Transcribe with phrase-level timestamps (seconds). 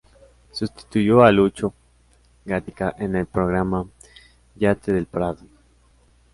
[0.51, 1.75] Sustituyó a Lucho
[2.43, 3.85] Gatica en el programa
[4.55, 5.37] "Yate del Prado".